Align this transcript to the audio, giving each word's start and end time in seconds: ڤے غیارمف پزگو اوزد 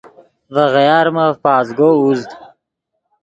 ڤے 0.53 0.63
غیارمف 0.73 1.33
پزگو 1.43 1.89
اوزد 1.99 2.31